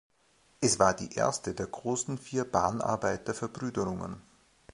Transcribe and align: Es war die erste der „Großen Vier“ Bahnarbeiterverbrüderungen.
Es 0.61 0.79
war 0.79 0.95
die 0.95 1.13
erste 1.13 1.53
der 1.53 1.67
„Großen 1.67 2.17
Vier“ 2.17 2.43
Bahnarbeiterverbrüderungen. 2.43 4.19